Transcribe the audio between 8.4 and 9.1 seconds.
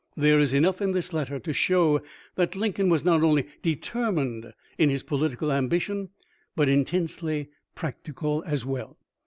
as well.